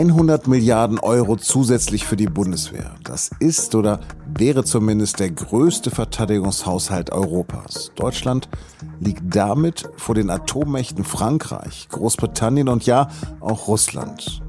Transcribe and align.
100 0.00 0.48
Milliarden 0.48 0.98
Euro 0.98 1.36
zusätzlich 1.36 2.06
für 2.06 2.16
die 2.16 2.26
Bundeswehr. 2.26 2.94
Das 3.04 3.30
ist 3.38 3.74
oder 3.74 4.00
wäre 4.34 4.64
zumindest 4.64 5.20
der 5.20 5.30
größte 5.30 5.90
Verteidigungshaushalt 5.90 7.12
Europas. 7.12 7.92
Deutschland 7.96 8.48
liegt 8.98 9.22
damit 9.24 9.90
vor 9.96 10.14
den 10.14 10.30
Atommächten 10.30 11.04
Frankreich, 11.04 11.86
Großbritannien 11.90 12.70
und 12.70 12.86
ja, 12.86 13.08
auch 13.40 13.68
Russland. 13.68 14.40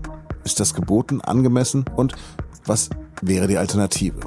Ist 0.45 0.61
das 0.61 0.73
geboten, 0.73 1.19
angemessen 1.19 1.83
und 1.97 2.13
was 2.65 2.89
wäre 3.21 3.47
die 3.47 3.57
Alternative? 3.57 4.21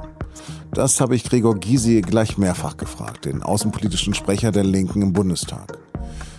Das 0.72 1.00
habe 1.00 1.16
ich 1.16 1.24
Gregor 1.24 1.54
Gysi 1.54 2.02
gleich 2.02 2.36
mehrfach 2.36 2.76
gefragt, 2.76 3.24
den 3.24 3.42
außenpolitischen 3.42 4.12
Sprecher 4.12 4.52
der 4.52 4.64
Linken 4.64 5.00
im 5.00 5.14
Bundestag. 5.14 5.78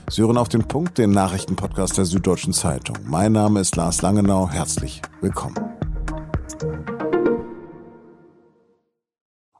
Sie 0.07 0.21
hören 0.21 0.37
auf 0.37 0.49
den 0.49 0.67
Punkt, 0.67 0.99
den 0.99 1.11
Nachrichtenpodcast 1.11 1.97
der 1.97 2.05
Süddeutschen 2.05 2.53
Zeitung. 2.53 2.97
Mein 3.05 3.31
Name 3.31 3.59
ist 3.59 3.75
Lars 3.75 4.03
Langenau. 4.03 4.47
Herzlich 4.47 5.01
willkommen. 5.19 5.55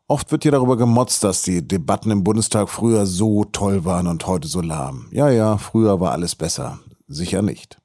Oft 0.08 0.32
wird 0.32 0.44
hier 0.44 0.52
darüber 0.52 0.78
gemotzt, 0.78 1.24
dass 1.24 1.42
die 1.42 1.68
Debatten 1.68 2.12
im 2.12 2.24
Bundestag 2.24 2.70
früher 2.70 3.08
so 3.08 3.44
toll 3.46 3.86
waren 3.86 4.06
und 4.06 4.28
heute 4.28 4.48
so 4.48 4.62
lahm. 4.62 5.08
Ja, 5.12 5.30
ja, 5.30 5.58
früher 5.58 6.00
war 6.00 6.12
alles 6.12 6.36
besser. 6.36 6.78
Sicher 7.08 7.42
nicht. 7.42 7.80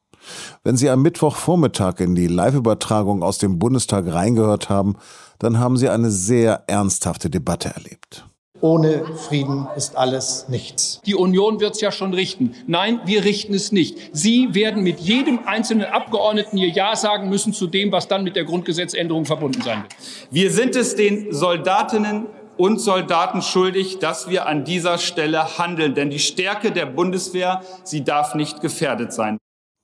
Wenn 0.62 0.76
Sie 0.76 0.90
am 0.90 1.00
Mittwochvormittag 1.00 2.00
in 2.00 2.14
die 2.14 2.26
Live-Übertragung 2.26 3.22
aus 3.22 3.38
dem 3.38 3.58
Bundestag 3.58 4.06
reingehört 4.06 4.68
haben, 4.68 4.96
dann 5.38 5.58
haben 5.58 5.78
Sie 5.78 5.88
eine 5.88 6.10
sehr 6.10 6.64
ernsthafte 6.66 7.30
Debatte 7.30 7.70
erlebt. 7.70 8.26
Ohne 8.60 9.04
Frieden 9.16 9.66
ist 9.76 9.96
alles 9.96 10.46
nichts. 10.48 11.00
Die 11.06 11.14
Union 11.14 11.60
wird 11.60 11.74
es 11.74 11.80
ja 11.80 11.90
schon 11.90 12.12
richten. 12.12 12.54
Nein, 12.66 13.00
wir 13.06 13.24
richten 13.24 13.54
es 13.54 13.72
nicht. 13.72 14.10
Sie 14.12 14.54
werden 14.54 14.82
mit 14.82 15.00
jedem 15.00 15.40
einzelnen 15.46 15.86
Abgeordneten 15.86 16.58
ihr 16.58 16.68
Ja 16.68 16.94
sagen 16.94 17.28
müssen 17.30 17.52
zu 17.52 17.66
dem, 17.66 17.90
was 17.90 18.08
dann 18.08 18.22
mit 18.22 18.36
der 18.36 18.44
Grundgesetzänderung 18.44 19.24
verbunden 19.24 19.62
sein 19.62 19.82
wird. 19.82 19.94
Wir 20.30 20.50
sind 20.50 20.76
es 20.76 20.94
den 20.94 21.32
Soldatinnen 21.32 22.26
und 22.58 22.78
Soldaten 22.78 23.40
schuldig, 23.40 23.98
dass 23.98 24.28
wir 24.28 24.46
an 24.46 24.64
dieser 24.64 24.98
Stelle 24.98 25.56
handeln. 25.56 25.94
Denn 25.94 26.10
die 26.10 26.18
Stärke 26.18 26.70
der 26.70 26.84
Bundeswehr, 26.84 27.62
sie 27.84 28.04
darf 28.04 28.34
nicht 28.34 28.60
gefährdet 28.60 29.14
sein. 29.14 29.38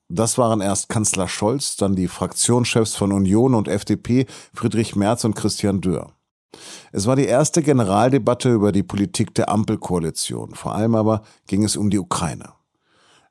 Das 0.08 0.38
waren 0.38 0.60
erst 0.60 0.88
Kanzler 0.88 1.26
Scholz, 1.26 1.76
dann 1.76 1.96
die 1.96 2.06
Fraktionschefs 2.06 2.94
von 2.94 3.12
Union 3.12 3.54
und 3.54 3.66
FDP, 3.66 4.26
Friedrich 4.54 4.94
Merz 4.94 5.24
und 5.24 5.34
Christian 5.34 5.80
Dörr. 5.80 6.15
Es 6.92 7.06
war 7.06 7.16
die 7.16 7.26
erste 7.26 7.62
Generaldebatte 7.62 8.52
über 8.52 8.72
die 8.72 8.82
Politik 8.82 9.34
der 9.34 9.48
Ampelkoalition. 9.48 10.54
Vor 10.54 10.74
allem 10.74 10.94
aber 10.94 11.22
ging 11.46 11.64
es 11.64 11.76
um 11.76 11.90
die 11.90 11.98
Ukraine. 11.98 12.50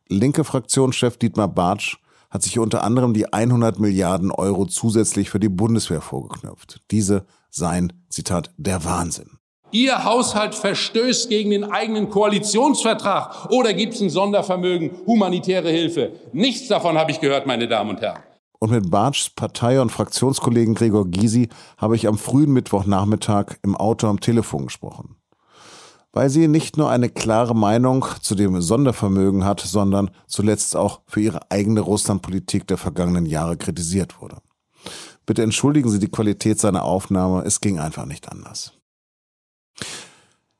Linke 0.08 0.44
Fraktionschef 0.44 1.18
Dietmar 1.18 1.48
Bartsch 1.48 1.98
hat 2.30 2.44
sich 2.44 2.60
unter 2.60 2.84
anderem 2.84 3.14
die 3.14 3.32
100 3.32 3.80
Milliarden 3.80 4.32
Euro 4.32 4.66
zusätzlich 4.66 5.30
für 5.30 5.40
die 5.40 5.50
Bundeswehr 5.50 6.02
vorgeknöpft. 6.02 6.82
Diese 6.92 7.26
seien, 7.50 7.94
Zitat, 8.10 8.52
der 8.58 8.84
Wahnsinn. 8.84 9.40
Ihr 9.72 10.04
Haushalt 10.04 10.54
verstößt 10.54 11.28
gegen 11.28 11.50
den 11.50 11.64
eigenen 11.66 12.10
Koalitionsvertrag 12.10 13.50
oder 13.52 13.74
gibt 13.74 13.94
es 13.94 14.02
ein 14.02 14.10
Sondervermögen, 14.10 14.92
humanitäre 15.06 15.70
Hilfe? 15.70 16.14
Nichts 16.34 16.68
davon 16.68 16.98
habe 16.98 17.12
ich 17.12 17.20
gehört, 17.20 17.48
meine 17.48 17.68
Damen 17.68 17.90
und 17.92 18.02
Herren. 18.02 18.22
Und 18.60 18.72
mit 18.72 18.90
Bartschs 18.90 19.30
Partei- 19.30 19.82
und 19.82 19.92
Fraktionskollegen 19.92 20.76
Gregor 20.76 21.06
Gysi 21.08 21.50
habe 21.78 21.96
ich 21.96 22.08
am 22.08 22.18
frühen 22.18 22.54
Mittwochnachmittag 22.54 23.58
im 23.64 23.76
Auto 23.76 24.08
am 24.08 24.20
Telefon 24.20 24.66
gesprochen. 24.66 25.16
Weil 26.14 26.30
sie 26.30 26.48
nicht 26.48 26.78
nur 26.78 26.90
eine 26.90 27.10
klare 27.10 27.56
Meinung 27.56 28.06
zu 28.22 28.36
dem 28.36 28.62
Sondervermögen 28.62 29.44
hat, 29.44 29.60
sondern 29.60 30.12
zuletzt 30.28 30.76
auch 30.76 31.02
für 31.06 31.20
ihre 31.20 31.52
eigene 31.52 31.82
Russlandpolitik 31.82 32.68
der 32.68 32.78
vergangenen 32.78 33.26
Jahre 33.26 33.58
kritisiert 33.58 34.22
wurde. 34.22 34.38
Bitte 35.26 35.44
entschuldigen 35.44 35.90
Sie 35.90 36.00
die 36.00 36.12
Qualität 36.12 36.60
seiner 36.60 36.84
Aufnahme, 36.84 37.44
es 37.46 37.60
ging 37.60 37.80
einfach 37.80 38.06
nicht 38.06 38.32
anders. 38.32 38.74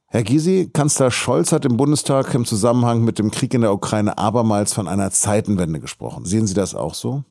Herr 0.08 0.24
Gysi, 0.24 0.70
Kanzler 0.72 1.12
Scholz 1.12 1.52
hat 1.52 1.66
im 1.66 1.78
Bundestag 1.78 2.34
im 2.34 2.46
Zusammenhang 2.46 3.04
mit 3.04 3.20
dem 3.20 3.32
Krieg 3.32 3.54
in 3.54 3.62
der 3.62 3.74
Ukraine 3.74 4.18
abermals 4.18 4.74
von 4.74 4.88
einer 4.88 5.12
Zeitenwende 5.12 5.80
gesprochen. 5.80 6.26
Sehen 6.26 6.48
Sie 6.48 6.54
das 6.54 6.74
auch 6.74 6.94
so? 6.94 7.24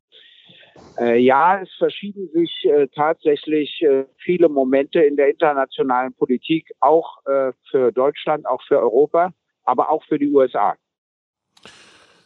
Äh, 0.98 1.18
ja, 1.18 1.60
es 1.60 1.70
verschieben 1.76 2.28
sich 2.32 2.64
äh, 2.64 2.86
tatsächlich 2.94 3.82
äh, 3.82 4.04
viele 4.18 4.48
Momente 4.48 5.00
in 5.00 5.16
der 5.16 5.30
internationalen 5.30 6.14
Politik, 6.14 6.70
auch 6.80 7.18
äh, 7.26 7.52
für 7.70 7.90
Deutschland, 7.90 8.46
auch 8.46 8.62
für 8.62 8.78
Europa, 8.78 9.32
aber 9.64 9.90
auch 9.90 10.04
für 10.04 10.18
die 10.18 10.30
USA. 10.30 10.76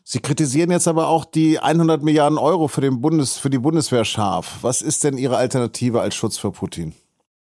Sie 0.04 0.20
kritisieren 0.20 0.70
jetzt 0.70 0.88
aber 0.88 1.08
auch 1.08 1.24
die 1.24 1.58
100 1.58 2.02
Milliarden 2.02 2.38
Euro 2.38 2.68
für, 2.68 2.80
den 2.80 3.00
Bundes, 3.00 3.38
für 3.38 3.50
die 3.50 3.58
Bundeswehr 3.58 4.04
scharf. 4.04 4.58
Was 4.62 4.80
ist 4.80 5.04
denn 5.04 5.18
Ihre 5.18 5.36
Alternative 5.36 6.00
als 6.00 6.14
Schutz 6.14 6.38
für 6.38 6.50
Putin? 6.50 6.94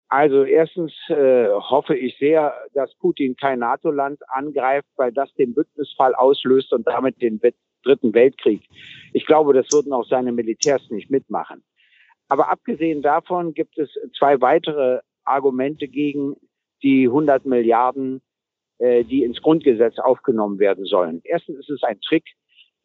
Also 0.08 0.44
erstens 0.44 0.92
äh, 1.08 1.48
hoffe 1.48 1.96
ich 1.96 2.16
sehr, 2.18 2.54
dass 2.72 2.94
Putin 2.96 3.36
kein 3.36 3.58
NATO-Land 3.58 4.20
angreift, 4.28 4.86
weil 4.96 5.12
das 5.12 5.32
den 5.34 5.54
Bündnisfall 5.54 6.14
auslöst 6.14 6.72
und 6.72 6.86
damit 6.86 7.20
den 7.20 7.40
Dritten 7.84 8.14
Weltkrieg. 8.14 8.62
Ich 9.12 9.26
glaube, 9.26 9.52
das 9.52 9.66
würden 9.72 9.92
auch 9.92 10.06
seine 10.06 10.32
Militärs 10.32 10.82
nicht 10.90 11.10
mitmachen. 11.10 11.62
Aber 12.28 12.50
abgesehen 12.50 13.02
davon 13.02 13.54
gibt 13.54 13.78
es 13.78 13.90
zwei 14.18 14.40
weitere 14.40 15.00
Argumente 15.24 15.88
gegen 15.88 16.36
die 16.82 17.06
100 17.06 17.46
Milliarden, 17.46 18.22
äh, 18.78 19.04
die 19.04 19.24
ins 19.24 19.40
Grundgesetz 19.40 19.98
aufgenommen 19.98 20.58
werden 20.58 20.84
sollen. 20.84 21.20
Erstens 21.24 21.58
ist 21.58 21.70
es 21.70 21.82
ein 21.82 22.00
Trick, 22.00 22.24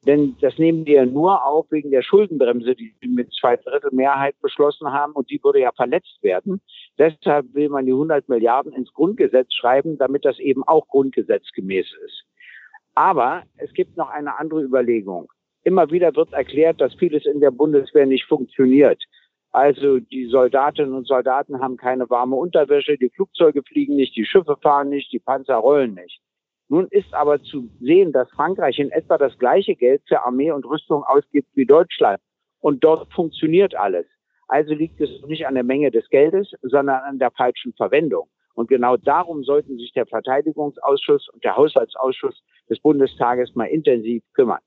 denn 0.05 0.37
das 0.39 0.57
nehmen 0.57 0.85
wir 0.85 1.05
nur 1.05 1.45
auf 1.45 1.65
wegen 1.71 1.91
der 1.91 2.03
Schuldenbremse, 2.03 2.75
die 2.75 2.95
wir 2.99 3.09
mit 3.09 3.33
zwei 3.33 3.57
Drittel 3.57 3.89
Mehrheit 3.91 4.35
beschlossen 4.41 4.93
haben 4.93 5.13
und 5.13 5.29
die 5.29 5.43
würde 5.43 5.59
ja 5.59 5.71
verletzt 5.73 6.19
werden. 6.21 6.61
Deshalb 6.97 7.53
will 7.53 7.69
man 7.69 7.85
die 7.85 7.91
100 7.91 8.29
Milliarden 8.29 8.71
ins 8.71 8.93
Grundgesetz 8.93 9.53
schreiben, 9.53 9.97
damit 9.97 10.23
das 10.23 10.39
eben 10.39 10.63
auch 10.63 10.87
grundgesetzgemäß 10.87 11.87
ist. 12.05 12.23
Aber 12.99 13.43
es 13.55 13.71
gibt 13.71 13.95
noch 13.95 14.09
eine 14.09 14.37
andere 14.39 14.61
Überlegung. 14.61 15.31
Immer 15.63 15.89
wieder 15.89 16.13
wird 16.17 16.33
erklärt, 16.33 16.81
dass 16.81 16.93
vieles 16.95 17.25
in 17.25 17.39
der 17.39 17.49
Bundeswehr 17.49 18.05
nicht 18.05 18.25
funktioniert. 18.25 19.01
Also 19.51 19.99
die 19.99 20.25
Soldatinnen 20.25 20.93
und 20.93 21.07
Soldaten 21.07 21.61
haben 21.61 21.77
keine 21.77 22.09
warme 22.09 22.35
Unterwäsche, 22.35 22.97
die 22.97 23.07
Flugzeuge 23.07 23.63
fliegen 23.63 23.95
nicht, 23.95 24.17
die 24.17 24.25
Schiffe 24.25 24.57
fahren 24.61 24.89
nicht, 24.89 25.13
die 25.13 25.19
Panzer 25.19 25.55
rollen 25.55 25.93
nicht. 25.93 26.19
Nun 26.67 26.89
ist 26.91 27.13
aber 27.13 27.41
zu 27.41 27.69
sehen, 27.79 28.11
dass 28.11 28.29
Frankreich 28.31 28.77
in 28.79 28.91
etwa 28.91 29.17
das 29.17 29.37
gleiche 29.37 29.77
Geld 29.77 30.01
für 30.05 30.25
Armee 30.25 30.51
und 30.51 30.65
Rüstung 30.65 31.05
ausgibt 31.05 31.47
wie 31.55 31.65
Deutschland. 31.65 32.19
Und 32.59 32.83
dort 32.83 33.13
funktioniert 33.13 33.75
alles. 33.75 34.07
Also 34.49 34.73
liegt 34.73 34.99
es 34.99 35.09
nicht 35.25 35.47
an 35.47 35.53
der 35.53 35.63
Menge 35.63 35.89
des 35.89 36.09
Geldes, 36.09 36.51
sondern 36.63 37.01
an 37.03 37.17
der 37.17 37.31
falschen 37.31 37.71
Verwendung. 37.75 38.27
Und 38.59 38.67
genau 38.67 38.97
darum 38.97 39.45
sollten 39.45 39.77
sich 39.77 39.93
der 39.93 40.05
Verteidigungsausschuss 40.05 41.29
und 41.29 41.41
der 41.45 41.55
Haushaltsausschuss 41.55 42.43
des 42.69 42.77
Bundestages 42.81 43.55
mal 43.55 43.67
intensiv 43.67 44.21
kümmern. 44.33 44.59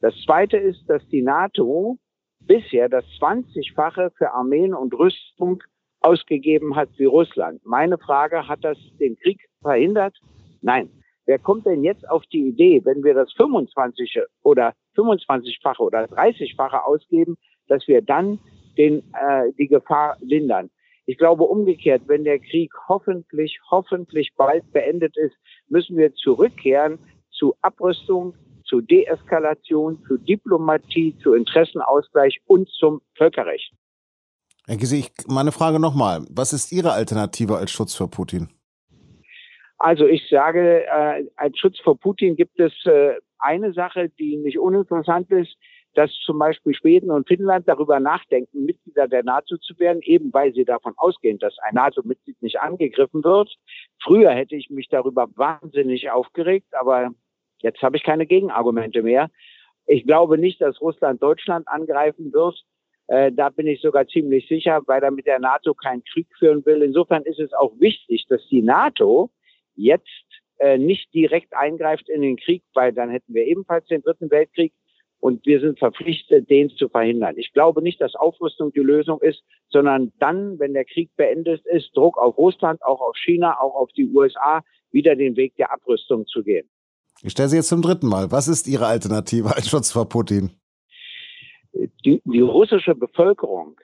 Das 0.00 0.14
Zweite 0.24 0.56
ist, 0.56 0.88
dass 0.88 1.04
die 1.08 1.22
NATO 1.22 1.98
bisher 2.38 2.88
das 2.88 3.04
20-fache 3.20 4.12
für 4.16 4.30
Armeen 4.30 4.74
und 4.74 4.94
Rüstung 4.94 5.60
ausgegeben 5.98 6.76
hat 6.76 6.90
wie 6.98 7.06
Russland. 7.06 7.60
Meine 7.66 7.98
Frage, 7.98 8.46
hat 8.46 8.62
das 8.62 8.78
den 9.00 9.16
Krieg 9.16 9.40
verhindert? 9.60 10.16
Nein. 10.60 10.88
Wer 11.26 11.40
kommt 11.40 11.66
denn 11.66 11.82
jetzt 11.82 12.08
auf 12.08 12.24
die 12.26 12.46
Idee, 12.46 12.80
wenn 12.84 13.02
wir 13.02 13.14
das 13.14 13.32
25 13.32 14.20
oder 14.44 14.72
25-fache 14.94 15.80
oder 15.80 16.04
30-fache 16.04 16.84
ausgeben, 16.84 17.36
dass 17.66 17.88
wir 17.88 18.02
dann 18.02 18.38
den, 18.78 18.98
äh, 19.14 19.50
die 19.58 19.66
Gefahr 19.66 20.16
lindern? 20.20 20.70
Ich 21.06 21.18
glaube 21.18 21.44
umgekehrt, 21.44 22.02
wenn 22.06 22.24
der 22.24 22.38
Krieg 22.38 22.72
hoffentlich, 22.88 23.58
hoffentlich 23.70 24.32
bald 24.36 24.70
beendet 24.72 25.16
ist, 25.16 25.34
müssen 25.68 25.96
wir 25.96 26.14
zurückkehren 26.14 26.98
zu 27.30 27.54
Abrüstung, 27.60 28.34
zu 28.64 28.80
Deeskalation, 28.80 30.02
zu 30.06 30.16
Diplomatie, 30.16 31.16
zu 31.22 31.34
Interessenausgleich 31.34 32.40
und 32.46 32.68
zum 32.68 33.02
Völkerrecht. 33.16 33.72
Herr 34.66 34.76
Gysi, 34.76 35.00
ich, 35.00 35.10
meine 35.26 35.50
Frage 35.50 35.80
nochmal. 35.80 36.24
Was 36.30 36.52
ist 36.52 36.70
Ihre 36.70 36.92
Alternative 36.92 37.56
als 37.56 37.72
Schutz 37.72 37.94
für 37.94 38.06
Putin? 38.06 38.48
Also 39.78 40.06
ich 40.06 40.22
sage, 40.30 40.84
äh, 40.86 41.24
als 41.34 41.58
Schutz 41.58 41.80
vor 41.80 41.98
Putin 41.98 42.36
gibt 42.36 42.60
es 42.60 42.72
äh, 42.86 43.14
eine 43.40 43.72
Sache, 43.72 44.08
die 44.10 44.36
nicht 44.36 44.58
uninteressant 44.60 45.28
ist 45.32 45.56
dass 45.94 46.10
zum 46.24 46.38
Beispiel 46.38 46.74
Schweden 46.74 47.10
und 47.10 47.28
Finnland 47.28 47.68
darüber 47.68 48.00
nachdenken, 48.00 48.64
Mitglieder 48.64 49.08
der 49.08 49.22
NATO 49.22 49.56
zu 49.58 49.78
werden, 49.78 50.00
eben 50.02 50.32
weil 50.32 50.52
sie 50.54 50.64
davon 50.64 50.94
ausgehen, 50.96 51.38
dass 51.38 51.58
ein 51.58 51.74
NATO-Mitglied 51.74 52.40
nicht 52.42 52.60
angegriffen 52.60 53.22
wird. 53.24 53.54
Früher 54.02 54.30
hätte 54.30 54.56
ich 54.56 54.70
mich 54.70 54.88
darüber 54.88 55.28
wahnsinnig 55.34 56.10
aufgeregt, 56.10 56.68
aber 56.72 57.10
jetzt 57.60 57.82
habe 57.82 57.96
ich 57.96 58.02
keine 58.02 58.26
Gegenargumente 58.26 59.02
mehr. 59.02 59.30
Ich 59.86 60.06
glaube 60.06 60.38
nicht, 60.38 60.60
dass 60.60 60.80
Russland 60.80 61.22
Deutschland 61.22 61.68
angreifen 61.68 62.32
wird. 62.32 62.62
Äh, 63.08 63.32
da 63.32 63.50
bin 63.50 63.66
ich 63.66 63.80
sogar 63.80 64.06
ziemlich 64.06 64.48
sicher, 64.48 64.80
weil 64.86 65.02
er 65.02 65.10
mit 65.10 65.26
der 65.26 65.40
NATO 65.40 65.74
keinen 65.74 66.04
Krieg 66.04 66.28
führen 66.38 66.64
will. 66.64 66.82
Insofern 66.82 67.22
ist 67.24 67.40
es 67.40 67.52
auch 67.52 67.72
wichtig, 67.78 68.26
dass 68.28 68.46
die 68.48 68.62
NATO 68.62 69.30
jetzt 69.74 70.08
äh, 70.58 70.78
nicht 70.78 71.12
direkt 71.12 71.54
eingreift 71.54 72.08
in 72.08 72.22
den 72.22 72.36
Krieg, 72.36 72.62
weil 72.74 72.92
dann 72.92 73.10
hätten 73.10 73.34
wir 73.34 73.44
ebenfalls 73.44 73.86
den 73.86 74.02
Dritten 74.02 74.30
Weltkrieg 74.30 74.72
Und 75.22 75.46
wir 75.46 75.60
sind 75.60 75.78
verpflichtet, 75.78 76.50
den 76.50 76.68
zu 76.70 76.88
verhindern. 76.88 77.38
Ich 77.38 77.52
glaube 77.52 77.80
nicht, 77.80 78.00
dass 78.00 78.16
Aufrüstung 78.16 78.72
die 78.72 78.80
Lösung 78.80 79.20
ist, 79.20 79.44
sondern 79.68 80.12
dann, 80.18 80.58
wenn 80.58 80.74
der 80.74 80.84
Krieg 80.84 81.14
beendet 81.16 81.64
ist, 81.66 81.96
Druck 81.96 82.18
auf 82.18 82.36
Russland, 82.36 82.82
auch 82.82 83.00
auf 83.00 83.16
China, 83.16 83.60
auch 83.60 83.76
auf 83.76 83.92
die 83.92 84.08
USA, 84.08 84.64
wieder 84.90 85.14
den 85.14 85.36
Weg 85.36 85.54
der 85.54 85.72
Abrüstung 85.72 86.26
zu 86.26 86.42
gehen. 86.42 86.68
Ich 87.22 87.30
stelle 87.30 87.50
Sie 87.50 87.56
jetzt 87.56 87.68
zum 87.68 87.82
dritten 87.82 88.08
Mal. 88.08 88.32
Was 88.32 88.48
ist 88.48 88.66
Ihre 88.66 88.86
Alternative 88.86 89.54
als 89.54 89.68
Schutz 89.68 89.92
vor 89.92 90.08
Putin? 90.08 90.50
Die, 92.04 92.20
die 92.24 92.40
russische 92.40 92.96
Bevölkerung, 92.96 93.80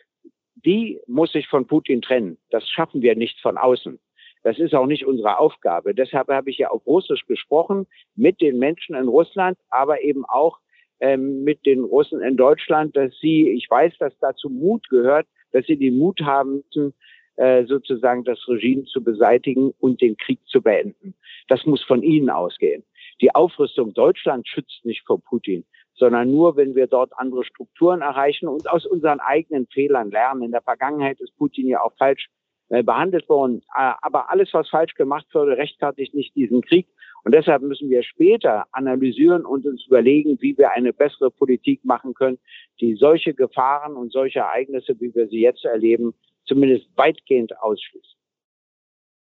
die 0.57 1.01
muss 1.07 1.31
sich 1.31 1.47
von 1.47 1.69
Putin 1.69 2.03
trennen. 2.03 2.39
Das 2.51 2.69
schaffen 2.69 3.01
wir 3.01 3.15
nicht 3.15 3.39
von 3.41 3.59
außen. 3.59 4.01
Das 4.43 4.59
ist 4.59 4.75
auch 4.75 4.87
nicht 4.87 5.07
unsere 5.07 5.39
Aufgabe. 5.39 5.95
Deshalb 5.95 6.27
habe 6.31 6.51
ich 6.51 6.59
ja 6.59 6.71
auf 6.71 6.85
Russisch 6.85 7.27
gesprochen 7.27 7.87
mit 8.17 8.41
den 8.41 8.59
Menschen 8.59 8.97
in 8.97 9.07
Russland, 9.07 9.57
aber 9.71 10.03
eben 10.03 10.25
auch 10.25 10.59
ähm, 11.01 11.45
mit 11.45 11.65
den 11.67 11.85
Russen 11.85 12.21
in 12.23 12.37
Deutschland, 12.37 12.97
dass 12.97 13.13
sie, 13.21 13.51
ich 13.51 13.71
weiß, 13.71 13.95
dass 13.99 14.17
dazu 14.21 14.49
Mut 14.49 14.89
gehört, 14.89 15.27
dass 15.53 15.67
sie 15.67 15.77
den 15.77 15.97
Mut 15.97 16.21
haben 16.21 16.63
müssen, 16.65 16.95
äh, 17.37 17.65
sozusagen 17.67 18.25
das 18.25 18.39
Regime 18.49 18.85
zu 18.85 19.03
beseitigen 19.03 19.73
und 19.79 20.01
den 20.01 20.17
Krieg 20.17 20.41
zu 20.47 20.61
beenden. 20.61 21.15
Das 21.49 21.65
muss 21.67 21.83
von 21.83 22.03
ihnen 22.03 22.31
ausgehen. 22.31 22.83
Die 23.21 23.35
Aufrüstung 23.35 23.95
Deutschlands 23.95 24.49
schützt 24.49 24.85
nicht 24.85 25.05
vor 25.07 25.21
Putin, 25.23 25.65
sondern 25.95 26.31
nur, 26.31 26.57
wenn 26.57 26.75
wir 26.75 26.87
dort 26.87 27.13
andere 27.17 27.45
Strukturen 27.45 28.01
erreichen 28.01 28.49
und 28.49 28.69
aus 28.69 28.87
unseren 28.87 29.21
eigenen 29.21 29.67
Fehlern 29.69 30.11
lernen. 30.11 30.43
In 30.43 30.51
der 30.51 30.63
Vergangenheit 30.63 31.21
ist 31.21 31.37
Putin 31.37 31.69
ja 31.69 31.81
auch 31.81 31.93
falsch 31.97 32.29
äh, 32.71 32.83
behandelt 32.83 33.29
worden. 33.29 33.63
Äh, 33.75 33.93
aber 34.03 34.31
alles, 34.31 34.53
was 34.53 34.69
falsch 34.69 34.95
gemacht 34.95 35.27
wurde, 35.33 35.57
rechtfertigt 35.57 36.15
nicht 36.15 36.35
diesen 36.37 36.61
Krieg. 36.61 36.87
Und 37.25 37.35
deshalb 37.35 37.63
müssen 37.63 37.91
wir 37.91 38.03
später 38.03 38.67
analysieren 38.73 39.45
und 39.45 39.67
uns 39.67 39.85
überlegen, 39.87 40.39
wie 40.41 40.57
wir 40.57 40.71
eine 40.71 40.93
bessere 40.93 41.31
Politik 41.31 41.85
machen 41.85 42.15
können, 42.15 42.39
die 42.81 42.95
solche 42.95 43.35
Gefahren 43.35 43.97
und 43.97 44.13
solche 44.13 44.41
Ereignisse, 44.41 44.95
wie 45.01 45.15
wir 45.15 45.29
sie 45.29 45.41
jetzt 45.41 45.65
erleben, 45.65 46.15
zumindest 46.47 46.87
weitgehend 46.97 47.59
ausschließt. 47.61 48.17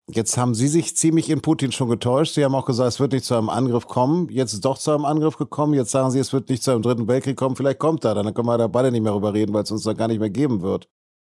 Jetzt 0.09 0.37
haben 0.37 0.53
Sie 0.53 0.67
sich 0.67 0.95
ziemlich 0.95 1.29
in 1.29 1.41
Putin 1.41 1.73
schon 1.73 1.89
getäuscht. 1.89 2.35
Sie 2.35 2.45
haben 2.45 2.55
auch 2.55 2.65
gesagt, 2.65 2.87
es 2.87 2.99
wird 3.01 3.11
nicht 3.11 3.25
zu 3.25 3.35
einem 3.35 3.49
Angriff 3.49 3.87
kommen. 3.87 4.29
Jetzt 4.29 4.51
ist 4.51 4.59
es 4.59 4.61
doch 4.61 4.77
zu 4.77 4.91
einem 4.91 5.03
Angriff 5.03 5.35
gekommen. 5.35 5.73
Jetzt 5.73 5.91
sagen 5.91 6.11
Sie, 6.11 6.19
es 6.19 6.31
wird 6.31 6.49
nicht 6.49 6.63
zu 6.63 6.71
einem 6.71 6.81
dritten 6.81 7.09
Weltkrieg 7.09 7.35
kommen. 7.35 7.57
Vielleicht 7.57 7.79
kommt 7.79 8.05
er. 8.05 8.15
Dann 8.15 8.33
können 8.33 8.47
wir 8.47 8.57
da 8.57 8.67
beide 8.67 8.89
nicht 8.89 9.01
mehr 9.01 9.11
darüber 9.11 9.33
reden, 9.33 9.53
weil 9.53 9.63
es 9.63 9.71
uns 9.71 9.83
dann 9.83 9.97
gar 9.97 10.07
nicht 10.07 10.21
mehr 10.21 10.29
geben 10.29 10.61
wird. 10.61 10.87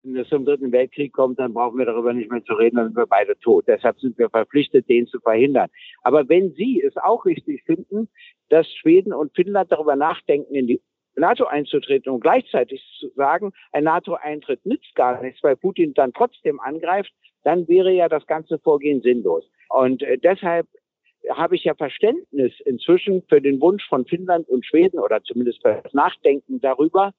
Wenn 0.10 0.22
es 0.22 0.30
zum 0.30 0.44
dritten 0.44 0.72
Weltkrieg 0.72 1.14
kommt, 1.14 1.38
dann 1.38 1.54
brauchen 1.54 1.78
wir 1.78 1.86
darüber 1.86 2.14
nicht 2.14 2.32
mehr 2.32 2.44
zu 2.44 2.54
reden, 2.54 2.78
dann 2.78 2.88
sind 2.88 2.98
wir 2.98 3.06
beide 3.06 3.38
tot. 3.38 3.66
Deshalb 3.68 4.00
sind 4.00 4.18
wir 4.18 4.30
verpflichtet, 4.30 4.90
den 4.90 5.06
zu 5.06 5.20
verhindern. 5.20 5.70
Aber 6.02 6.28
wenn 6.28 6.52
Sie 6.54 6.82
es 6.82 6.98
auch 6.98 7.26
richtig 7.26 7.64
finden, 7.64 8.10
dass 8.50 8.68
Schweden 8.74 9.14
und 9.14 9.36
Finnland 9.36 9.72
darüber 9.72 9.96
nachdenken, 9.96 10.56
in 10.56 10.66
die 10.66 10.82
NATO 11.16 11.46
einzutreten 11.46 12.12
und 12.12 12.22
gleichzeitig 12.22 12.84
zu 13.00 13.10
sagen, 13.10 13.52
ein 13.72 13.84
NATO-Eintritt 13.84 14.66
nützt 14.66 14.96
gar 14.96 15.22
nichts, 15.22 15.44
weil 15.44 15.56
Putin 15.56 15.94
dann 15.94 16.12
trotzdem 16.12 16.60
angreift, 16.60 17.12
dann 17.44 17.68
wäre 17.68 17.92
ja 17.92 18.10
das 18.10 18.26
ganze 18.26 18.58
Vorgehen 18.58 19.02
sinnlos. 19.02 19.48
Und 19.70 20.02
äh, 20.02 20.18
deshalb 20.18 20.66
habe 21.30 21.56
ich 21.56 21.66
ja 21.66 21.76
Verständnis 21.76 22.54
inzwischen 22.66 23.22
für 23.30 23.42
den 23.42 23.62
Wunsch 23.62 23.88
von 23.88 24.06
Finnland 24.06 24.50
und 24.50 24.66
Schweden 24.66 25.00
oder 25.00 25.22
zumindest 25.22 25.62
für 25.62 25.82
das 25.84 25.94
Nachdenken 25.94 26.62
darüber. 26.62 27.14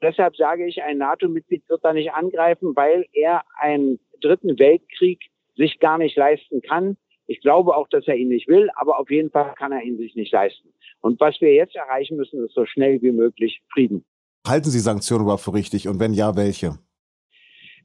Deshalb 0.00 0.36
sage 0.36 0.66
ich, 0.66 0.82
ein 0.82 0.98
NATO-Mitglied 0.98 1.68
wird 1.68 1.84
da 1.84 1.92
nicht 1.92 2.12
angreifen, 2.12 2.76
weil 2.76 3.06
er 3.12 3.42
einen 3.58 3.98
dritten 4.20 4.58
Weltkrieg 4.58 5.20
sich 5.56 5.80
gar 5.80 5.98
nicht 5.98 6.16
leisten 6.16 6.62
kann. 6.62 6.96
Ich 7.26 7.40
glaube 7.40 7.76
auch, 7.76 7.88
dass 7.88 8.06
er 8.06 8.16
ihn 8.16 8.28
nicht 8.28 8.48
will, 8.48 8.70
aber 8.74 8.98
auf 8.98 9.10
jeden 9.10 9.30
Fall 9.30 9.54
kann 9.54 9.72
er 9.72 9.82
ihn 9.82 9.98
sich 9.98 10.14
nicht 10.14 10.32
leisten. 10.32 10.72
Und 11.00 11.20
was 11.20 11.40
wir 11.40 11.52
jetzt 11.52 11.76
erreichen 11.76 12.16
müssen, 12.16 12.44
ist 12.44 12.54
so 12.54 12.64
schnell 12.64 13.02
wie 13.02 13.12
möglich 13.12 13.60
Frieden. 13.72 14.04
Halten 14.46 14.70
Sie 14.70 14.78
Sanktionen 14.78 15.24
überhaupt 15.24 15.42
für 15.42 15.52
richtig? 15.52 15.88
Und 15.88 16.00
wenn 16.00 16.14
ja, 16.14 16.36
welche? 16.36 16.78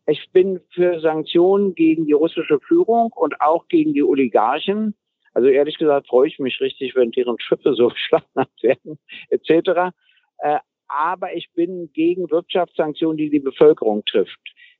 Ich 0.06 0.30
bin 0.32 0.60
für 0.74 1.00
Sanktionen 1.00 1.76
gegen 1.76 2.06
die 2.06 2.14
russische 2.14 2.60
Führung 2.60 3.12
und 3.14 3.42
auch 3.42 3.68
gegen 3.68 3.94
die 3.94 4.04
Oligarchen. 4.04 4.96
Also 5.34 5.50
ehrlich 5.50 5.78
gesagt 5.78 6.08
freue 6.08 6.28
ich 6.28 6.40
mich 6.40 6.60
richtig, 6.62 6.96
wenn 6.96 7.12
deren 7.12 7.40
Schiffe 7.40 7.74
so 7.74 7.88
beschlagnahmt 7.90 8.62
werden, 8.62 9.00
etc. 9.30 9.94
Aber 10.96 11.34
ich 11.34 11.50
bin 11.54 11.92
gegen 11.94 12.30
Wirtschaftssanktionen, 12.30 13.18
die 13.18 13.32
die 13.32 13.40
Bevölkerung 13.40 14.06
trifft, 14.06 14.40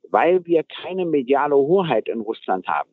weil 0.10 0.46
wir 0.46 0.64
keine 0.64 1.06
mediale 1.06 1.56
Hoheit 1.56 2.08
in 2.08 2.22
Russland 2.22 2.68
haben. 2.68 2.92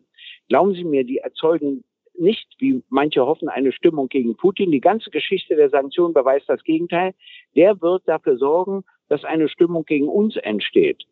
Glauben 0.48 0.72
Sie 0.72 0.84
mir, 0.84 1.04
die 1.04 1.18
erzeugen 1.18 1.84
nicht, 2.14 2.48
wie 2.58 2.82
manche 2.88 3.26
hoffen, 3.26 3.48
eine 3.48 3.72
Stimmung 3.72 4.08
gegen 4.08 4.36
Putin. 4.36 4.70
Die 4.70 4.80
ganze 4.80 5.10
Geschichte 5.10 5.54
der 5.54 5.68
Sanktionen 5.68 6.14
beweist 6.14 6.48
das 6.48 6.62
Gegenteil. 6.62 7.14
Der 7.54 7.80
wird 7.82 8.02
dafür 8.06 8.38
sorgen, 8.38 8.84
dass 9.08 9.24
eine 9.24 9.48
Stimmung 9.48 9.84
gegen 9.84 10.08
uns 10.08 10.36
entsteht. 10.36 11.04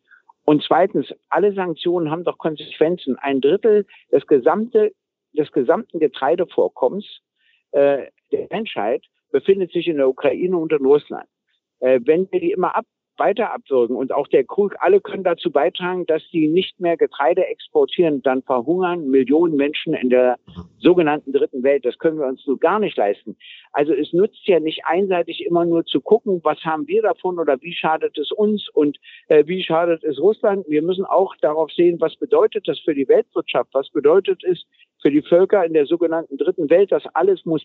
Und 0.45 0.63
zweitens, 0.63 1.15
alle 1.29 1.53
Sanktionen 1.53 2.11
haben 2.11 2.25
doch 2.25 2.39
Konsequenzen. 2.39 3.17
Ein 3.19 3.43
Drittel 3.43 3.87
des, 4.11 4.27
gesamte, 4.27 4.93
des 5.35 5.53
gesamten 5.53 5.99
Getreidevorkommens 5.99 7.21
äh, 7.73 8.07
der 8.33 8.47
Menschheit 8.51 9.05
befindet 9.31 9.73
sich 9.73 9.89
in 9.89 9.99
der 9.99 10.09
Ukraine 10.09 10.57
und 10.57 10.73
in 10.73 10.87
Russland. 10.87 11.29
Äh, 11.81 12.01
wenn 12.05 12.31
wir 12.31 12.41
die 12.41 12.53
immer 12.53 12.77
ab, 12.77 12.85
weiter 13.19 13.53
abwürgen 13.53 13.97
und 13.97 14.13
auch 14.13 14.29
der 14.29 14.45
Krug, 14.45 14.77
alle 14.79 15.01
können 15.01 15.25
dazu 15.25 15.51
beitragen, 15.51 16.07
dass 16.07 16.23
die 16.31 16.49
nicht 16.49 16.81
mehr 16.81 16.97
Getreide 16.97 17.47
exportieren, 17.47 18.23
dann 18.23 18.43
verhungern 18.43 19.09
Millionen 19.09 19.57
Menschen 19.57 19.95
in 19.95 20.11
der 20.11 20.39
sogenannten 20.79 21.33
dritten 21.33 21.63
Welt. 21.63 21.85
Das 21.85 21.99
können 21.99 22.19
wir 22.19 22.27
uns 22.27 22.43
so 22.45 22.57
gar 22.57 22.79
nicht 22.79 22.97
leisten. 22.97 23.37
Also 23.73 23.93
es 23.93 24.13
nützt 24.13 24.47
ja 24.47 24.61
nicht 24.61 24.85
einseitig 24.85 25.45
immer 25.45 25.65
nur 25.65 25.85
zu 25.85 26.01
gucken, 26.01 26.41
was 26.45 26.61
haben 26.65 26.87
wir 26.87 27.03
davon 27.03 27.39
oder 27.39 27.61
wie 27.61 27.75
schadet 27.75 28.17
es 28.19 28.31
uns 28.31 28.69
und 28.73 28.99
äh, 29.29 29.45
wie 29.47 29.63
schadet 29.63 30.05
es 30.05 30.21
Russland. 30.21 30.65
Wir 30.69 30.83
müssen 30.83 31.05
auch 31.05 31.35
darauf 31.41 31.71
sehen, 31.73 32.01
was 32.01 32.17
bedeutet 32.17 32.69
das 32.69 32.79
für 32.81 32.95
die 32.95 33.09
Weltwirtschaft, 33.09 33.71
was 33.73 33.91
bedeutet 33.91 34.45
es 34.45 34.65
für 35.03 35.11
die 35.11 35.23
Völker 35.23 35.65
in 35.65 35.73
der 35.73 35.87
sogenannten 35.87 36.39
dritten 36.39 36.71
Welt. 36.71 36.93
Das 36.93 37.05
alles 37.15 37.45
muss 37.45 37.63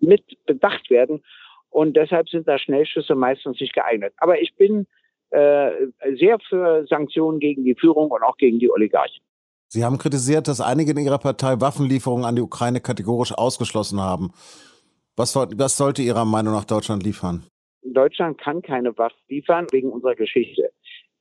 mit 0.00 0.24
bedacht 0.46 0.90
werden. 0.90 1.22
Und 1.70 1.96
deshalb 1.96 2.28
sind 2.28 2.46
da 2.46 2.58
Schnellschüsse 2.58 3.14
meistens 3.14 3.60
nicht 3.60 3.72
geeignet. 3.72 4.12
Aber 4.18 4.40
ich 4.40 4.54
bin 4.56 4.86
äh, 5.30 5.70
sehr 6.18 6.38
für 6.48 6.86
Sanktionen 6.88 7.38
gegen 7.38 7.64
die 7.64 7.74
Führung 7.74 8.10
und 8.10 8.22
auch 8.22 8.36
gegen 8.36 8.58
die 8.58 8.70
Oligarchen. 8.70 9.22
Sie 9.68 9.84
haben 9.84 9.98
kritisiert, 9.98 10.48
dass 10.48 10.60
einige 10.60 10.90
in 10.90 10.98
Ihrer 10.98 11.18
Partei 11.18 11.60
Waffenlieferungen 11.60 12.24
an 12.24 12.34
die 12.34 12.42
Ukraine 12.42 12.80
kategorisch 12.80 13.32
ausgeschlossen 13.32 14.00
haben. 14.00 14.32
Was, 15.16 15.36
was 15.36 15.76
sollte 15.76 16.02
Ihrer 16.02 16.24
Meinung 16.24 16.54
nach 16.54 16.64
Deutschland 16.64 17.04
liefern? 17.04 17.44
Deutschland 17.82 18.38
kann 18.38 18.62
keine 18.62 18.96
Waffen 18.98 19.20
liefern 19.28 19.66
wegen 19.70 19.90
unserer 19.90 20.16
Geschichte. 20.16 20.70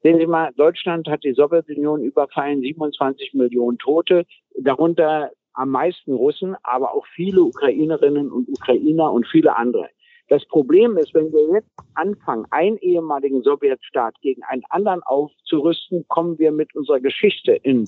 Sehen 0.01 0.17
Sie 0.17 0.25
mal, 0.25 0.51
Deutschland 0.55 1.07
hat 1.07 1.23
die 1.23 1.33
Sowjetunion 1.33 2.03
überfallen, 2.03 2.61
27 2.61 3.33
Millionen 3.33 3.77
Tote, 3.77 4.25
darunter 4.57 5.29
am 5.53 5.69
meisten 5.69 6.13
Russen, 6.13 6.55
aber 6.63 6.93
auch 6.93 7.05
viele 7.13 7.43
Ukrainerinnen 7.43 8.31
und 8.31 8.47
Ukrainer 8.47 9.11
und 9.11 9.27
viele 9.27 9.57
andere. 9.57 9.89
Das 10.29 10.45
Problem 10.45 10.95
ist, 10.97 11.13
wenn 11.15 11.33
wir 11.33 11.55
jetzt 11.55 11.69
anfangen, 11.95 12.45
einen 12.51 12.77
ehemaligen 12.77 13.41
Sowjetstaat 13.41 14.13
gegen 14.21 14.43
einen 14.43 14.63
anderen 14.69 15.01
aufzurüsten, 15.03 16.07
kommen 16.07 16.37
wir 16.37 16.51
mit 16.51 16.75
unserer 16.75 16.99
Geschichte 16.99 17.53
in 17.53 17.85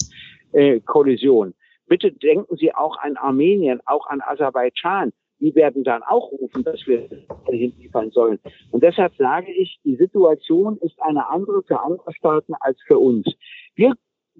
äh, 0.51 0.79
Kollision. 0.79 1.53
Bitte 1.87 2.11
denken 2.11 2.55
Sie 2.57 2.73
auch 2.73 2.97
an 2.97 3.15
Armenien, 3.17 3.79
auch 3.85 4.07
an 4.07 4.21
Aserbaidschan. 4.21 5.11
Die 5.39 5.53
werden 5.55 5.83
dann 5.83 6.03
auch 6.03 6.31
rufen, 6.31 6.63
dass 6.63 6.85
wir 6.87 7.07
hinliefern 7.47 8.11
sollen. 8.11 8.39
Und 8.71 8.83
deshalb 8.83 9.15
sage 9.15 9.51
ich, 9.51 9.79
die 9.83 9.95
Situation 9.95 10.77
ist 10.77 10.99
eine 11.01 11.27
andere 11.29 11.61
für 11.63 11.79
andere 11.79 12.11
Staaten 12.13 12.53
als 12.59 12.79
für 12.87 12.97
uns. 12.97 13.25
Wir 13.75 13.93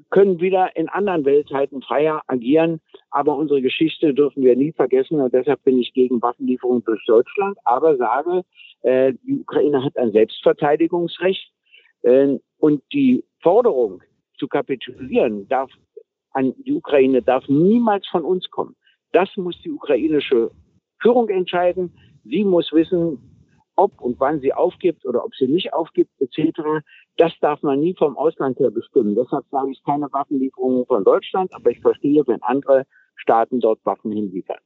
können 0.10 0.40
wieder 0.40 0.76
in 0.76 0.90
anderen 0.90 1.26
Weltzeiten 1.26 1.82
freier 1.82 2.22
agieren. 2.28 2.82
Aber 3.10 3.36
unsere 3.38 3.62
Geschichte 3.62 4.14
dürfen 4.14 4.44
wir 4.44 4.56
nie 4.56 4.72
vergessen. 4.72 5.22
Und 5.22 5.34
deshalb 5.34 5.64
bin 5.64 5.80
ich 5.80 5.94
gegen 5.94 6.22
Waffenlieferungen 6.22 6.84
durch 6.84 7.04
Deutschland. 7.06 7.58
Aber 7.64 7.98
sage, 7.98 8.44
äh, 8.82 9.14
die 9.24 9.40
Ukraine 9.42 9.84
hat 9.84 9.98
ein 9.98 10.12
Selbstverteidigungsrecht. 10.12 11.52
Äh, 12.04 12.38
und 12.58 12.84
die 12.94 13.24
Forderung 13.42 14.02
zu 14.38 14.48
kapitulieren 14.48 15.48
darf 15.48 15.70
an 16.34 16.54
die 16.66 16.74
Ukraine 16.74 17.22
darf 17.22 17.48
niemals 17.48 18.08
von 18.08 18.24
uns 18.24 18.50
kommen. 18.50 18.76
Das 19.12 19.30
muss 19.36 19.60
die 19.64 19.72
ukrainische 19.72 20.52
Führung 21.02 21.30
entscheiden. 21.30 21.92
Sie 22.24 22.44
muss 22.44 22.72
wissen, 22.72 23.20
ob 23.82 24.00
und 24.02 24.20
wann 24.20 24.40
sie 24.42 24.54
aufgibt 24.54 25.06
oder 25.06 25.24
ob 25.26 25.34
sie 25.36 25.48
nicht 25.48 25.74
aufgibt, 25.74 26.12
etc. 26.20 26.84
Das 27.18 27.32
darf 27.42 27.62
man 27.64 27.80
nie 27.80 27.96
vom 27.98 28.18
Ausland 28.18 28.60
her 28.60 28.72
bestimmen. 28.72 29.16
Deshalb 29.16 29.46
sage 29.50 29.72
ich 29.72 29.84
keine 29.84 30.08
Waffenlieferungen 30.12 30.86
von 30.86 31.04
Deutschland, 31.04 31.54
aber 31.54 31.72
ich 31.72 31.80
verstehe, 31.82 32.24
wenn 32.28 32.42
andere 32.44 32.86
Staaten 33.16 33.60
dort 33.60 33.80
Waffen 33.86 34.12
hinliefern. 34.12 34.60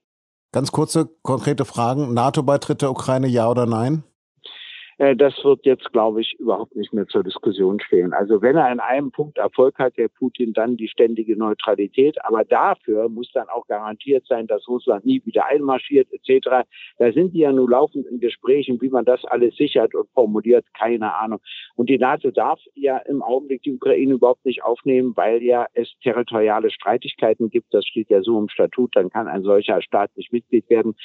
Ganz 0.52 0.72
kurze, 0.72 1.10
konkrete 1.22 1.66
Fragen. 1.66 2.14
NATO-Beitritt 2.14 2.82
der 2.82 2.92
Ukraine, 2.92 3.28
ja 3.28 3.50
oder 3.50 3.66
nein? 3.66 4.04
Äh, 4.98 5.16
das 5.16 5.34
wird 5.44 5.66
jetzt, 5.66 5.92
glaube 5.92 6.22
ich, 6.22 6.34
überhaupt 6.40 6.76
nicht 6.76 6.94
mehr 6.94 7.08
zur 7.08 7.24
Diskussion 7.24 7.80
stehen. 7.80 8.14
Also 8.14 8.42
wenn 8.42 8.56
er 8.56 8.68
an 8.68 8.80
einem 8.80 9.12
Punkt 9.12 9.38
Erfolg 9.38 9.78
hat, 9.78 9.98
der 9.98 10.08
Putin, 10.08 10.54
dann 10.54 10.78
die 10.78 10.88
ständige 10.88 11.38
Neutralität. 11.38 12.24
Aber 12.24 12.44
dafür 12.44 13.10
muss 13.10 13.32
dann 13.34 13.50
auch 13.50 13.68
garantiert 13.68 14.26
sein, 14.28 14.48
dass 14.48 14.68
Russland 14.68 15.06
nie 15.06 15.22
wieder 15.26 15.46
einmarschiert 15.48 16.08
etc. 16.12 16.66
Da 16.98 17.12
sind 17.12 17.34
die 17.34 17.40
ja 17.40 17.52
nur 17.52 17.70
laufend 17.70 18.08
in 18.08 18.20
Gesprächen, 18.20 18.82
wie 18.82 18.90
man 18.90 19.06
das 19.06 19.24
alles 19.26 19.56
sichert 19.56 19.94
und 19.96 20.10
formuliert, 20.14 20.66
keine 20.74 21.16
Ahnung. 21.16 21.40
Und 21.76 21.90
die 21.90 21.98
NATO 21.98 22.32
darf 22.32 22.60
ja 22.76 22.98
im 22.98 23.22
Augenblick 23.22 23.64
die 23.64 23.74
Ukraine 23.74 24.14
überhaupt 24.14 24.46
nicht 24.46 24.64
aufnehmen, 24.64 25.14
weil 25.16 25.44
ja 25.44 25.68
es 25.74 25.92
territoriale 26.04 26.72
Streitigkeiten 26.72 27.50
gibt. 27.50 27.74
Das 27.74 27.86
steht 27.86 28.10
ja 28.10 28.22
so 28.22 28.40
im 28.40 28.50
Statut, 28.50 28.96
dann 28.96 29.10
kann 29.10 29.28
ein 29.28 29.44
solcher 29.44 29.82
Staat 29.82 30.16
nicht 30.16 30.32
Mitglied 30.32 30.70
werden. 30.70 30.96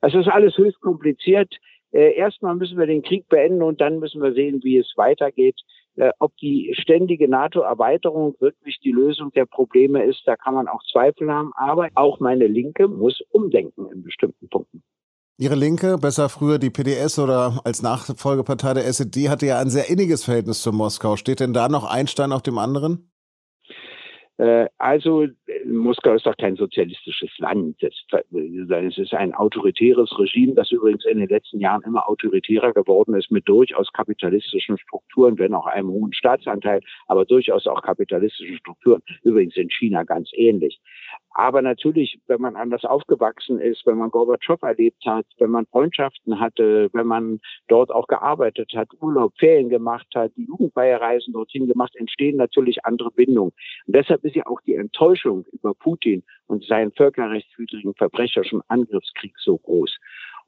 Das 0.00 0.14
ist 0.14 0.28
alles 0.28 0.56
höchst 0.56 0.80
kompliziert. 0.80 1.56
Äh, 1.92 2.14
erstmal 2.14 2.54
müssen 2.54 2.78
wir 2.78 2.86
den 2.86 3.02
Krieg 3.02 3.28
beenden 3.28 3.62
und 3.62 3.80
dann 3.80 3.98
müssen 3.98 4.22
wir 4.22 4.32
sehen, 4.32 4.60
wie 4.62 4.78
es 4.78 4.92
weitergeht. 4.96 5.60
Äh, 5.96 6.10
ob 6.18 6.36
die 6.36 6.74
ständige 6.78 7.28
NATO-Erweiterung 7.28 8.36
wirklich 8.40 8.78
die 8.84 8.92
Lösung 8.92 9.32
der 9.32 9.46
Probleme 9.46 10.04
ist, 10.04 10.22
da 10.26 10.36
kann 10.36 10.54
man 10.54 10.68
auch 10.68 10.82
Zweifel 10.92 11.32
haben. 11.32 11.52
Aber 11.56 11.88
auch 11.94 12.20
meine 12.20 12.46
Linke 12.46 12.88
muss 12.88 13.20
umdenken 13.30 13.86
in 13.92 14.02
bestimmten 14.02 14.48
Punkten. 14.48 14.82
Ihre 15.40 15.54
Linke, 15.54 15.98
besser 15.98 16.28
früher 16.28 16.58
die 16.58 16.70
PDS 16.70 17.18
oder 17.20 17.60
als 17.64 17.80
Nachfolgepartei 17.80 18.74
der 18.74 18.86
SED, 18.86 19.28
hatte 19.28 19.46
ja 19.46 19.60
ein 19.60 19.70
sehr 19.70 19.88
inniges 19.88 20.24
Verhältnis 20.24 20.62
zu 20.62 20.72
Moskau. 20.72 21.16
Steht 21.16 21.40
denn 21.40 21.52
da 21.52 21.68
noch 21.68 21.84
ein 21.84 22.08
Stein 22.08 22.32
auf 22.32 22.42
dem 22.42 22.58
anderen? 22.58 23.10
Äh, 24.38 24.68
also 24.78 25.26
Moskau 25.66 26.14
ist 26.14 26.24
doch 26.24 26.36
kein 26.36 26.54
sozialistisches 26.54 27.30
Land. 27.38 27.82
Es 27.82 28.98
ist 28.98 29.14
ein 29.14 29.34
autoritäres 29.34 30.16
Regime, 30.18 30.54
das 30.54 30.70
übrigens 30.70 31.04
in 31.04 31.18
den 31.18 31.28
letzten 31.28 31.58
Jahren 31.58 31.82
immer 31.82 32.08
autoritärer 32.08 32.72
geworden 32.72 33.14
ist 33.14 33.30
mit 33.32 33.48
durchaus 33.48 33.92
kapitalistischen 33.92 34.78
Strukturen, 34.78 35.38
wenn 35.38 35.54
auch 35.54 35.66
einem 35.66 35.88
hohen 35.88 36.12
Staatsanteil, 36.12 36.80
aber 37.08 37.24
durchaus 37.24 37.66
auch 37.66 37.82
kapitalistischen 37.82 38.58
Strukturen. 38.58 39.02
Übrigens 39.24 39.56
in 39.56 39.70
China 39.70 40.04
ganz 40.04 40.30
ähnlich. 40.32 40.80
Aber 41.38 41.62
natürlich, 41.62 42.18
wenn 42.26 42.40
man 42.40 42.56
anders 42.56 42.84
aufgewachsen 42.84 43.60
ist, 43.60 43.86
wenn 43.86 43.96
man 43.96 44.10
Gorbatschow 44.10 44.60
erlebt 44.60 45.06
hat, 45.06 45.24
wenn 45.38 45.50
man 45.50 45.66
Freundschaften 45.66 46.40
hatte, 46.40 46.90
wenn 46.92 47.06
man 47.06 47.38
dort 47.68 47.92
auch 47.92 48.08
gearbeitet 48.08 48.72
hat, 48.74 48.88
Urlaub, 49.00 49.32
Ferien 49.38 49.68
gemacht 49.68 50.08
hat, 50.16 50.32
die 50.36 50.46
Jugendfeierreisen 50.46 51.32
dorthin 51.32 51.68
gemacht, 51.68 51.94
entstehen 51.94 52.38
natürlich 52.38 52.84
andere 52.84 53.12
Bindungen. 53.12 53.52
Und 53.86 53.94
deshalb 53.94 54.24
ist 54.24 54.34
ja 54.34 54.46
auch 54.46 54.60
die 54.62 54.74
Enttäuschung 54.74 55.46
über 55.52 55.74
Putin 55.74 56.24
und 56.48 56.64
seinen 56.64 56.90
völkerrechtswidrigen 56.90 57.94
verbrecherischen 57.94 58.60
Angriffskrieg 58.66 59.34
so 59.38 59.58
groß. 59.58 59.96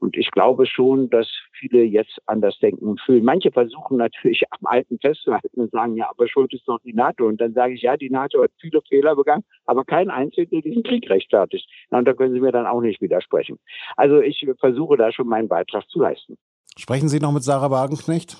Und 0.00 0.16
ich 0.16 0.32
glaube 0.32 0.66
schon, 0.66 1.08
dass 1.08 1.28
viele 1.60 1.84
jetzt 1.84 2.18
anders 2.26 2.58
denken 2.58 2.86
und 2.86 3.00
fühlen. 3.00 3.24
Manche 3.24 3.52
versuchen 3.52 3.98
natürlich 3.98 4.42
am 4.50 4.66
Alten 4.66 4.98
festzuhalten 4.98 5.60
und 5.60 5.70
sagen, 5.70 5.96
ja, 5.96 6.08
aber 6.10 6.26
schuld 6.26 6.52
ist 6.54 6.66
doch 6.66 6.80
die 6.80 6.94
NATO. 6.94 7.26
Und 7.26 7.40
dann 7.40 7.52
sage 7.52 7.74
ich, 7.74 7.82
ja, 7.82 7.96
die 7.96 8.10
NATO 8.10 8.42
hat 8.42 8.50
viele 8.58 8.80
Fehler 8.88 9.14
begangen, 9.14 9.44
aber 9.66 9.84
kein 9.84 10.10
einziger, 10.10 10.46
der 10.50 10.62
diesen 10.62 10.82
Krieg 10.82 11.08
rechtfertigt. 11.10 11.68
Na, 11.90 11.98
und 11.98 12.06
da 12.06 12.14
können 12.14 12.32
Sie 12.32 12.40
mir 12.40 12.52
dann 12.52 12.66
auch 12.66 12.80
nicht 12.80 13.00
widersprechen. 13.00 13.58
Also 13.96 14.20
ich 14.20 14.44
versuche 14.58 14.96
da 14.96 15.12
schon 15.12 15.28
meinen 15.28 15.48
Beitrag 15.48 15.88
zu 15.88 16.00
leisten. 16.00 16.36
Sprechen 16.76 17.08
Sie 17.08 17.20
noch 17.20 17.32
mit 17.32 17.42
Sarah 17.42 17.70
Wagenknecht? 17.70 18.38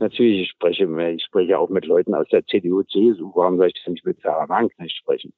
Natürlich, 0.00 0.42
ich 0.42 0.50
spreche, 0.50 0.84
ich 1.12 1.24
spreche 1.24 1.58
auch 1.58 1.68
mit 1.68 1.86
Leuten 1.86 2.14
aus 2.14 2.26
der 2.30 2.44
CDU, 2.46 2.82
CSU. 2.82 3.30
Warum 3.34 3.56
soll 3.58 3.68
ich 3.68 3.84
denn 3.84 3.94
nicht 3.94 4.04
mit 4.04 4.20
Sarah 4.20 4.48
Wagenknecht 4.48 4.96
sprechen? 4.96 5.32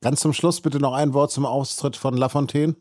Ganz 0.00 0.20
zum 0.20 0.32
Schluss 0.32 0.60
bitte 0.60 0.78
noch 0.78 0.92
ein 0.92 1.14
Wort 1.14 1.30
zum 1.30 1.46
Austritt 1.46 1.96
von 1.96 2.16
Lafontaine. 2.16 2.76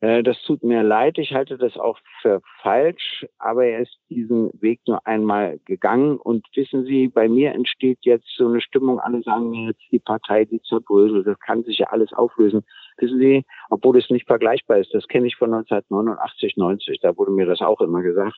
Äh, 0.00 0.22
das 0.22 0.40
tut 0.42 0.62
mir 0.62 0.82
leid, 0.82 1.16
ich 1.18 1.32
halte 1.32 1.56
das 1.56 1.76
auch 1.76 1.98
für 2.20 2.42
falsch, 2.60 3.26
aber 3.38 3.64
er 3.64 3.80
ist 3.80 3.96
diesen 4.10 4.50
Weg 4.60 4.80
nur 4.86 5.06
einmal 5.06 5.58
gegangen 5.64 6.18
und 6.18 6.46
wissen 6.54 6.84
Sie, 6.84 7.08
bei 7.08 7.28
mir 7.28 7.52
entsteht 7.52 7.98
jetzt 8.02 8.28
so 8.36 8.46
eine 8.46 8.60
Stimmung, 8.60 9.00
alle 9.00 9.22
sagen 9.22 9.50
mir 9.50 9.68
jetzt 9.68 9.82
die 9.90 9.98
Partei, 9.98 10.44
die 10.44 10.60
zerbröselt, 10.62 11.26
das 11.26 11.38
kann 11.40 11.64
sich 11.64 11.78
ja 11.78 11.86
alles 11.86 12.12
auflösen. 12.12 12.62
Wissen 12.98 13.18
Sie, 13.18 13.44
obwohl 13.70 13.98
es 13.98 14.10
nicht 14.10 14.26
vergleichbar 14.26 14.78
ist, 14.78 14.92
das 14.92 15.08
kenne 15.08 15.26
ich 15.26 15.36
von 15.36 15.52
1989, 15.54 16.56
90, 16.56 17.00
da 17.00 17.16
wurde 17.16 17.32
mir 17.32 17.46
das 17.46 17.62
auch 17.62 17.80
immer 17.80 18.02
gesagt. 18.02 18.36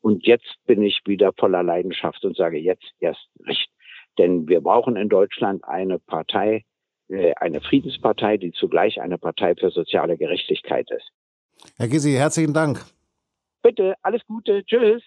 Und 0.00 0.26
jetzt 0.26 0.56
bin 0.66 0.82
ich 0.82 1.00
wieder 1.06 1.32
voller 1.38 1.62
Leidenschaft 1.62 2.24
und 2.24 2.36
sage 2.36 2.58
jetzt 2.58 2.92
erst 2.98 3.28
recht. 3.46 3.70
Denn 4.18 4.48
wir 4.48 4.60
brauchen 4.60 4.96
in 4.96 5.08
Deutschland 5.08 5.64
eine 5.64 5.98
Partei, 5.98 6.64
eine 7.36 7.60
Friedenspartei, 7.60 8.36
die 8.36 8.52
zugleich 8.52 9.00
eine 9.00 9.18
Partei 9.18 9.54
für 9.54 9.70
soziale 9.70 10.16
Gerechtigkeit 10.16 10.90
ist. 10.90 11.10
Herr 11.76 11.88
Gysi, 11.88 12.12
herzlichen 12.12 12.54
Dank. 12.54 12.84
Bitte, 13.62 13.94
alles 14.02 14.22
Gute. 14.26 14.64
Tschüss. 14.64 15.02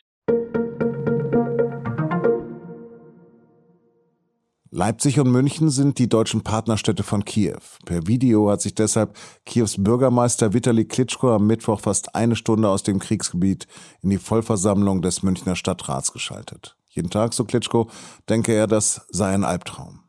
Leipzig 4.71 5.21
und 5.21 5.31
München 5.31 5.69
sind 5.69 6.00
die 6.00 6.09
deutschen 6.09 6.43
Partnerstädte 6.43 7.03
von 7.03 7.24
Kiew. 7.24 7.62
Per 7.85 8.07
Video 8.07 8.51
hat 8.51 8.59
sich 8.59 8.75
deshalb 8.75 9.15
Kiews 9.45 9.81
Bürgermeister 9.81 10.53
Vitali 10.53 10.83
Klitschko 10.83 11.33
am 11.33 11.47
Mittwoch 11.47 11.79
fast 11.79 12.13
eine 12.13 12.35
Stunde 12.35 12.67
aus 12.67 12.83
dem 12.83 13.00
Kriegsgebiet 13.00 13.67
in 14.01 14.09
die 14.09 14.17
Vollversammlung 14.17 15.01
des 15.01 15.24
Münchner 15.24 15.55
Stadtrats 15.55 16.12
geschaltet. 16.12 16.75
Jeden 16.89 17.09
Tag, 17.09 17.33
so 17.33 17.45
Klitschko, 17.45 17.89
denke 18.27 18.53
er, 18.53 18.67
das 18.67 19.07
sei 19.09 19.33
ein 19.33 19.45
Albtraum 19.45 20.04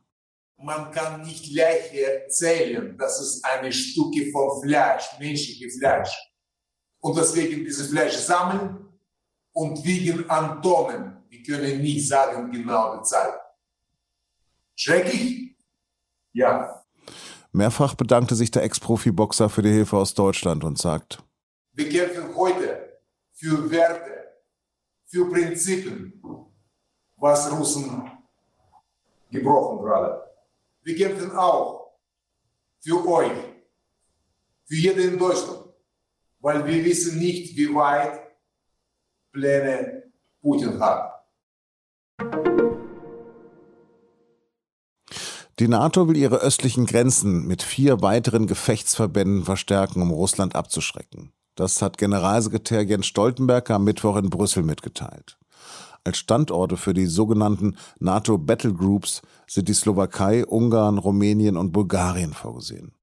man 0.57 0.91
kann 0.91 1.21
nicht 1.21 1.53
Leiche 1.53 2.25
zählen. 2.29 2.97
Das 2.97 3.21
ist 3.21 3.45
eine 3.45 3.71
Stücke 3.71 4.31
von 4.31 4.61
Fleisch, 4.61 5.05
menschliches 5.19 5.77
Fleisch. 5.77 6.15
Und 6.99 7.17
deswegen 7.17 7.63
dieses 7.63 7.89
Fleisch 7.89 8.15
sammeln 8.15 8.87
und 9.53 9.83
wiegen 9.83 10.29
an 10.29 10.61
Tonnen. 10.61 11.23
Wir 11.29 11.43
können 11.43 11.81
nicht 11.81 12.07
sagen 12.07 12.51
genau 12.51 12.97
die 12.97 13.03
Zahl. 13.03 13.39
Schrecklich? 14.75 15.55
Ja. 16.33 16.83
Mehrfach 17.51 17.95
bedankte 17.95 18.35
sich 18.35 18.51
der 18.51 18.63
Ex-Profi-Boxer 18.63 19.49
für 19.49 19.61
die 19.61 19.71
Hilfe 19.71 19.97
aus 19.97 20.13
Deutschland 20.13 20.63
und 20.63 20.77
sagt, 20.77 21.23
wir 21.73 21.89
kämpfen 21.89 22.35
heute 22.35 22.99
für 23.33 23.69
Werte, 23.69 24.33
für 25.05 25.29
Prinzipien, 25.29 26.21
was 27.15 27.51
Russen 27.51 28.11
gebrochen 29.31 29.85
gerade. 29.85 30.26
Wir 30.87 30.95
kämpfen 30.95 31.31
auch 31.31 31.97
für 32.79 33.05
euch, 33.05 33.29
für 34.63 34.75
jeden 34.75 35.15
in 35.15 35.19
Deutschland, 35.19 35.65
weil 36.39 36.65
wir 36.65 36.85
wissen 36.85 37.19
nicht, 37.19 37.57
wie 37.57 37.75
weit 37.75 38.21
Pläne 39.33 40.03
Putin 40.39 40.79
hat. 40.79 41.11
Die 45.59 45.67
NATO 45.67 46.07
will 46.07 46.15
ihre 46.15 46.37
östlichen 46.37 46.85
Grenzen 46.85 47.45
mit 47.45 47.63
vier 47.63 48.01
weiteren 48.01 48.47
Gefechtsverbänden 48.47 49.43
verstärken, 49.43 50.01
um 50.01 50.11
Russland 50.11 50.55
abzuschrecken. 50.55 51.33
Das 51.55 51.81
hat 51.81 51.97
Generalsekretär 51.97 52.83
Jens 52.83 53.07
Stoltenberg 53.07 53.69
am 53.71 53.83
Mittwoch 53.83 54.15
in 54.15 54.29
Brüssel 54.29 54.63
mitgeteilt. 54.63 55.37
Als 56.07 56.19
Standorte 56.19 56.77
für 56.77 56.93
die 56.93 57.05
sogenannten 57.05 57.75
NATO 57.99 58.37
Battle 58.37 58.73
Groups 58.73 59.21
sind 59.45 59.67
die 59.67 59.73
Slowakei, 59.73 60.45
Ungarn, 60.45 60.99
Rumänien 60.99 61.57
und 61.57 61.73
Bulgarien 61.73 62.31
vorgesehen. 62.31 62.93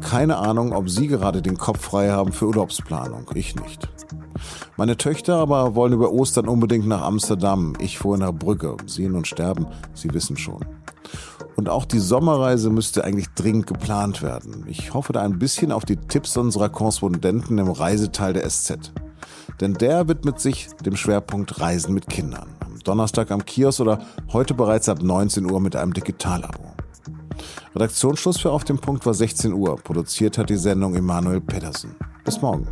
Keine 0.00 0.38
Ahnung, 0.38 0.72
ob 0.72 0.90
Sie 0.90 1.06
gerade 1.06 1.40
den 1.40 1.56
Kopf 1.56 1.82
frei 1.82 2.10
haben 2.10 2.32
für 2.32 2.46
Urlaubsplanung. 2.46 3.30
Ich 3.34 3.54
nicht. 3.54 3.88
Meine 4.76 4.96
Töchter 4.96 5.36
aber 5.36 5.76
wollen 5.76 5.92
über 5.92 6.10
Ostern 6.10 6.48
unbedingt 6.48 6.88
nach 6.88 7.02
Amsterdam. 7.02 7.74
Ich 7.78 7.96
vorher 7.96 8.26
nach 8.26 8.36
Brügge. 8.36 8.76
Sehen 8.86 9.14
und 9.14 9.28
sterben, 9.28 9.68
Sie 9.94 10.12
wissen 10.12 10.36
schon. 10.36 10.64
Und 11.58 11.68
auch 11.68 11.86
die 11.86 11.98
Sommerreise 11.98 12.70
müsste 12.70 13.02
eigentlich 13.02 13.30
dringend 13.30 13.66
geplant 13.66 14.22
werden. 14.22 14.64
Ich 14.68 14.94
hoffe 14.94 15.12
da 15.12 15.22
ein 15.22 15.40
bisschen 15.40 15.72
auf 15.72 15.84
die 15.84 15.96
Tipps 15.96 16.36
unserer 16.36 16.68
Korrespondenten 16.68 17.58
im 17.58 17.68
Reiseteil 17.68 18.32
der 18.32 18.48
SZ. 18.48 18.92
Denn 19.60 19.74
der 19.74 20.06
widmet 20.06 20.38
sich 20.38 20.68
dem 20.86 20.94
Schwerpunkt 20.94 21.60
Reisen 21.60 21.94
mit 21.94 22.06
Kindern. 22.06 22.46
Am 22.64 22.78
Donnerstag 22.78 23.32
am 23.32 23.44
Kiosk 23.44 23.80
oder 23.80 23.98
heute 24.32 24.54
bereits 24.54 24.88
ab 24.88 25.02
19 25.02 25.50
Uhr 25.50 25.60
mit 25.60 25.74
einem 25.74 25.92
Digitalabo. 25.92 26.62
Redaktionsschluss 27.74 28.38
für 28.38 28.52
Auf 28.52 28.62
dem 28.62 28.78
Punkt 28.78 29.04
war 29.04 29.14
16 29.14 29.52
Uhr. 29.52 29.74
Produziert 29.78 30.38
hat 30.38 30.50
die 30.50 30.56
Sendung 30.56 30.94
Emanuel 30.94 31.40
Pedersen. 31.40 31.96
Bis 32.24 32.40
morgen. 32.40 32.68